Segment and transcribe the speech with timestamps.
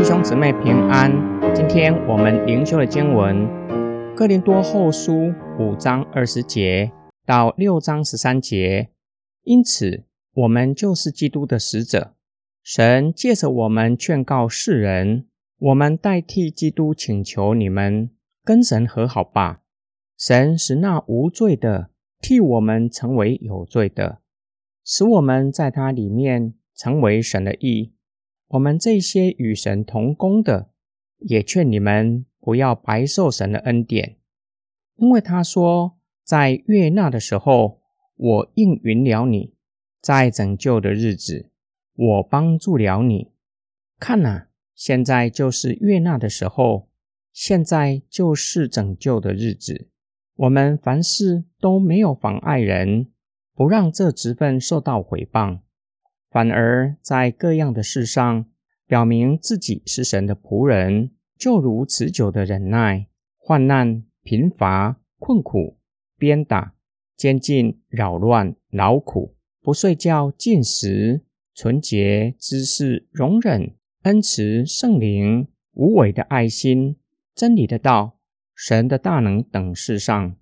[0.00, 1.12] 弟兄姊妹平安，
[1.54, 3.36] 今天我们灵修的经文
[4.14, 5.12] 《哥林多后书》
[5.58, 6.90] 五章二十节
[7.26, 8.88] 到六章十三节。
[9.42, 12.14] 因此，我们就是基督的使者，
[12.62, 15.26] 神借着我们劝告世人，
[15.58, 18.10] 我们代替基督请求你们
[18.42, 19.60] 跟神和好吧。
[20.16, 21.90] 神使那无罪的
[22.22, 24.19] 替我们成为有罪的，
[24.92, 27.92] 使我们在他里面成为神的义。
[28.48, 30.70] 我们这些与神同工的，
[31.18, 34.16] 也劝你们不要白受神的恩典，
[34.96, 37.80] 因为他说，在悦纳的时候，
[38.16, 39.52] 我应允了你；
[40.02, 41.50] 在拯救的日子，
[41.94, 43.30] 我帮助了你。
[43.96, 46.88] 看呐，现在就是悦纳的时候，
[47.32, 49.88] 现在就是拯救的日子。
[50.34, 53.12] 我们凡事都没有妨碍人，
[53.60, 55.58] 不让这职分受到毁谤。
[56.30, 58.46] 反而在各样的事上
[58.86, 65.76] 表明自己是神的仆人，就如持久的忍耐、患难、贫乏、困苦、
[66.16, 66.72] 鞭打、
[67.18, 71.20] 监禁、扰乱、劳苦、不睡觉、进食、
[71.54, 76.96] 纯洁、知识、容忍、恩慈、圣灵、无伪的爱心、
[77.34, 78.16] 真理的道、
[78.54, 80.34] 神的大能等事上，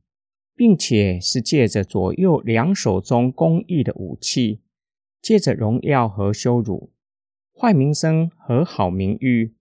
[0.59, 4.61] 并且是借着左右两手中公义的武器。
[5.23, 6.91] 借着荣耀和羞辱，
[7.57, 9.55] 坏名声和好名誉，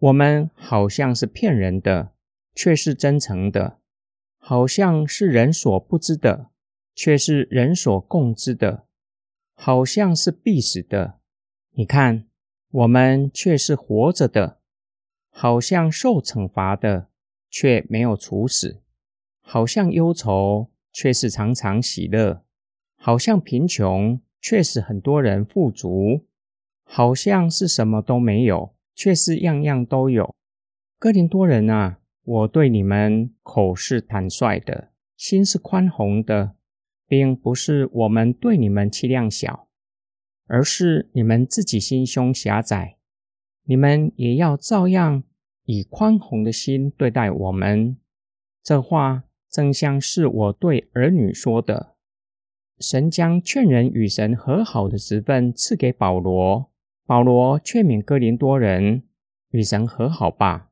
[0.00, 2.12] 我们好像是骗人的，
[2.56, 3.78] 却是真诚的；
[4.38, 6.50] 好像是人所不知的，
[6.94, 8.86] 却是人所共知的；
[9.54, 11.20] 好像是必死的，
[11.72, 12.26] 你看，
[12.70, 14.58] 我们却是活着的；
[15.30, 17.08] 好像受惩罚的，
[17.48, 18.80] 却没有处死；
[19.52, 22.44] 好像忧愁，却是常常喜乐；
[22.96, 24.20] 好像贫穷。
[24.40, 26.24] 确实，很多人富足，
[26.84, 30.32] 好像是什么都没有，却是样样都有。
[31.00, 36.54] 哥林多人啊，我对你们口是坦率的，心是宽宏的，
[37.08, 39.66] 并不是我们对你们气量小，
[40.46, 42.98] 而是你们自己心胸狭窄，
[43.64, 45.24] 你们也要照样
[45.64, 47.96] 以宽宏的心对待我们。
[48.62, 51.94] 这话正像是我对儿女说的。
[52.78, 56.70] 神将劝人与神和好的职分赐给保罗，
[57.04, 59.02] 保罗劝勉哥林多人
[59.50, 60.70] 与神和好吧。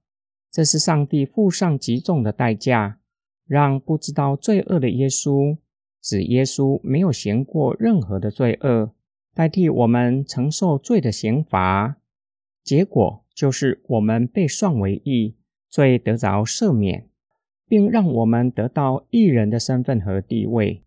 [0.51, 3.01] 这是上帝付上极重的代价，
[3.47, 5.59] 让不知道罪恶的耶稣，
[6.01, 8.93] 指耶稣没有行过任何的罪恶，
[9.35, 11.99] 代替我们承受罪的刑罚。
[12.65, 15.37] 结果就是我们被算为义，
[15.69, 17.09] 罪得着赦免，
[17.69, 20.83] 并让我们得到义人的身份和地位。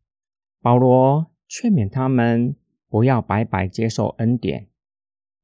[0.62, 2.56] 保罗劝勉他们
[2.90, 4.68] 不要白白接受恩典，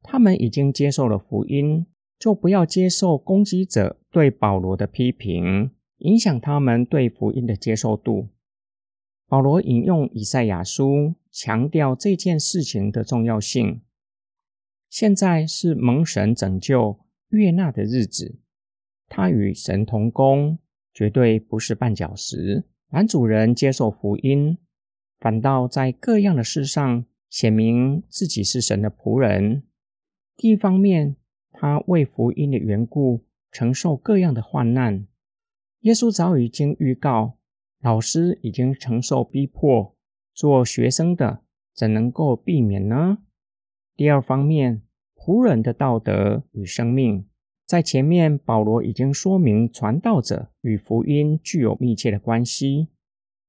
[0.02, 1.86] 他们已经接受了福音，
[2.20, 8.30] 就不要接受攻击者对保罗的批评，影响他们对福音的接受度。
[9.28, 13.82] 保罗引用以赛亚书，强调这件事情的重要性。
[14.90, 17.00] 现在是蒙神拯救、
[17.30, 18.40] 悦纳的日子，
[19.10, 20.58] 他与神同工，
[20.98, 22.66] 绝对不是绊脚石。
[22.90, 24.58] 男主人接受福音。
[25.20, 29.62] 反倒在各样的事上显明自己是神的仆人。
[30.38, 31.16] 一方面，
[31.52, 35.06] 他为福音的缘故承受各样的患难。
[35.82, 37.38] 耶稣早已经预告，
[37.80, 39.96] 老师已经承受逼迫，
[40.34, 41.42] 做学生的
[41.76, 43.20] 怎能够避免呢？
[43.96, 44.82] 第二方面，
[45.16, 47.28] 仆人的道德与生命，
[47.68, 52.88] 在前面保罗已经说明，传道者与福音具有密切的关系。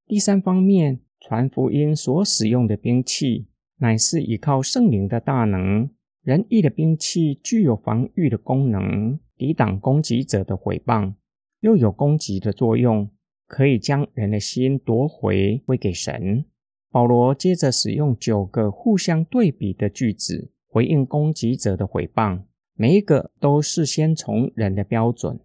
[0.06, 1.00] 第三方面。
[1.20, 3.48] 传福音所使用的兵器，
[3.78, 5.90] 乃是依靠圣灵的大能。
[6.22, 11.14] 仁义的兵器具有防御的功能，抵挡攻击者的毁谤，
[11.60, 13.10] 又有攻击的作用，
[13.48, 16.44] 可以将人的心夺回归给神。
[16.92, 22.44] 保罗接着使用九个互相对比的句子，回应攻击者的毁谤，
[22.78, 25.38] 每一个都事先从人的标准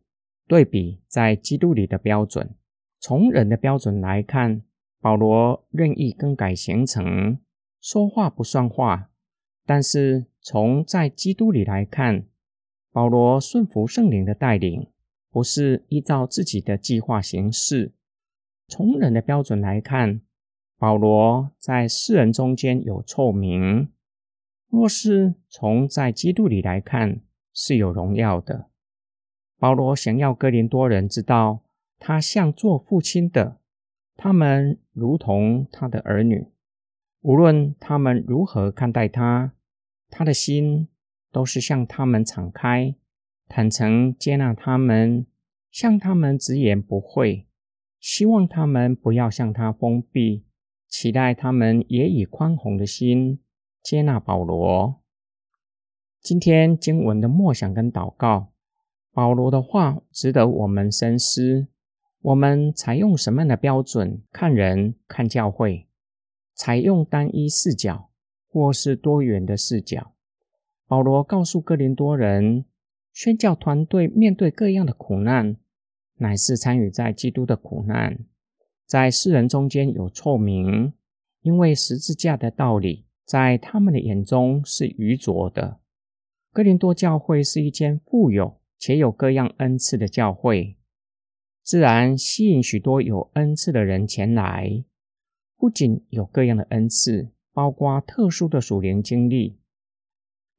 [0.47, 2.55] 对比在基督里的标准。
[2.99, 4.61] 从人的标准来看。
[5.03, 7.37] 保罗任意更改行程，
[7.81, 9.09] 说话不算话。
[9.65, 12.25] 但是从在基督里来看，
[12.93, 14.87] 保罗顺服圣灵的带领，
[15.29, 17.91] 不是依照自己的计划行事。
[18.69, 20.21] 从人的标准来看，
[20.77, 23.89] 保罗在世人中间有臭名；
[24.73, 27.21] 若是从在基督里来看，
[27.53, 28.71] 是有荣耀的。
[29.59, 31.63] 保罗想要哥林多人知道，
[31.99, 33.59] 他像做父亲的。
[34.15, 36.47] 他们如同他的儿女，
[37.21, 39.53] 无论他们如何看待他，
[40.09, 40.87] 他的心
[41.31, 42.95] 都是向他们敞开，
[43.47, 45.27] 坦诚接纳他们，
[45.69, 47.45] 向他们直言不讳，
[47.99, 50.45] 希望他们不要向他封闭，
[50.87, 53.37] 期待他们也以宽宏的心
[53.83, 55.01] 接纳保罗。
[56.21, 58.53] 今天经文的默想跟祷告，
[59.11, 61.67] 保罗的话值得我们深思。
[62.21, 65.85] 我们采用什么样的标准看人、看教会？
[66.55, 68.09] 采用单一视角，
[68.47, 70.13] 或是多元的视角。
[70.87, 72.63] 保罗告诉哥林多人，
[73.11, 75.57] 宣教团队面对各样的苦难，
[76.19, 78.19] 乃是参与在基督的苦难，
[78.85, 80.93] 在世人中间有臭名，
[81.41, 85.79] 因为十字架的道理在他们的眼中是愚拙的。
[86.51, 90.77] 哥林多教会是一间富有且有各样恩赐的教会，
[91.63, 94.83] 自然吸引许多有恩赐的人前来。
[95.57, 99.57] 不仅有各样的恩赐，包括特殊的属灵经历，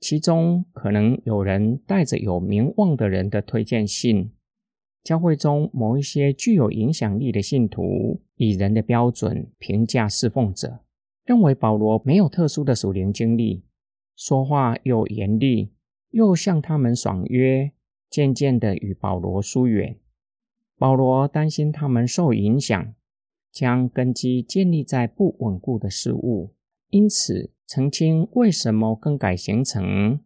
[0.01, 4.33] 其中可能有人带着有名望的人的推荐信。
[5.03, 10.84] 教会中某一些具有影响力的信徒，以人的标准评价侍奉者，
[11.25, 13.65] 认为保罗没有特殊的属灵经历，
[14.17, 15.73] 说话又严厉，
[16.11, 17.73] 又向他们爽约，
[18.09, 19.99] 渐渐的与保罗疏远。
[20.77, 22.95] 保罗担心他们受影响。
[23.55, 26.57] 将根基建立在不稳固的事物，
[26.91, 30.19] 因此澄清为什么更改行程，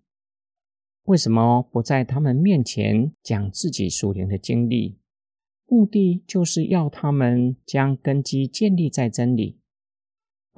[1.02, 4.96] 为什么不在他们面前讲自己属灵的经历，
[5.66, 9.57] 目的就是要他们将根基建立在真理。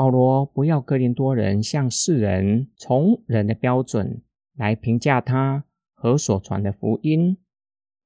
[0.00, 4.23] 保罗不要哥林多人向世人从人的标准
[4.56, 7.37] 来评价他和所传的福音，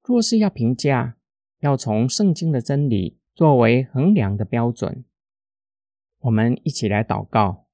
[0.03, 1.17] 若是要评价，
[1.61, 3.21] 要从圣经的真理。
[3.33, 5.05] 作为衡量的标准，
[6.19, 7.67] 我们一起来祷告，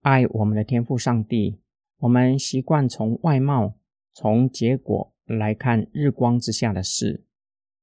[0.00, 1.60] 爱我们的天父上帝。
[1.98, 3.74] 我们习惯从外貌、
[4.14, 7.22] 从结果来看日光之下的事，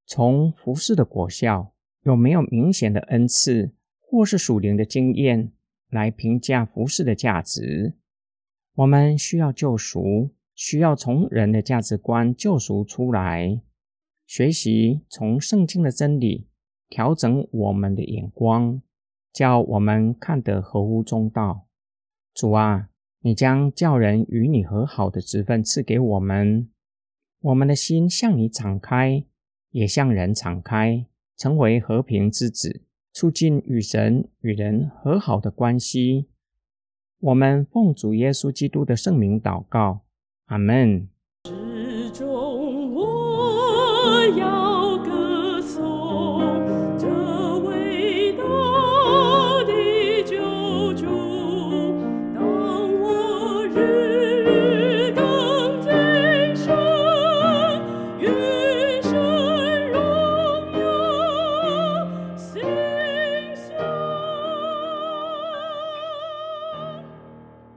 [0.07, 5.51] 从服饰的果效有没有明显的恩赐，或是属灵的经验
[5.95, 7.95] 来评价服饰的价值。
[8.75, 13.59] 我们需要救赎，需要从人的价值观救赎出来，
[14.27, 16.47] 学习从圣经的真理。
[16.87, 18.79] 调整我们的眼光，
[19.33, 21.65] 叫我们看得合乎中道。
[22.31, 22.89] 主啊，
[23.21, 26.69] 你将叫人与你和好的职分赐给我们，
[27.41, 29.25] 我们的心向你敞开，
[29.71, 32.83] 也向人敞开，成为和平之子，
[33.15, 36.27] 促进与神与人和好的关系。
[37.21, 40.01] 我们奉主耶稣基督的圣名祷告，
[40.47, 41.07] 阿门。